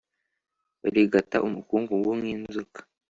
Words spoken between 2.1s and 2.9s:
nk inzoka